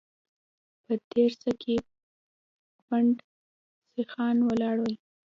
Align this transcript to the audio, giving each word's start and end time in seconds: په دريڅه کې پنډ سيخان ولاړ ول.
په 0.85 0.93
دريڅه 1.09 1.51
کې 1.61 1.75
پنډ 2.85 3.15
سيخان 3.93 4.35
ولاړ 4.47 4.75
ول. 4.81 4.95